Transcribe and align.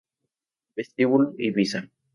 Vestíbulo 0.75 1.37
Ibiza 1.37 1.79